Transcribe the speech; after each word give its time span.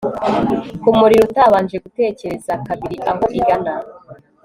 Kumuriro 0.83 1.23
utabanje 1.29 1.75
gutekereza 1.85 2.53
kabiri 2.65 2.95
aho 3.11 3.25
igana 3.39 3.73